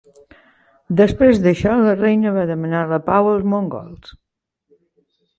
Després 1.01 1.41
d'això 1.43 1.75
la 1.81 1.91
reina 1.99 2.31
va 2.37 2.45
demanar 2.51 2.81
la 2.93 2.99
pau 3.11 3.29
als 3.33 3.45
mongols. 3.53 4.15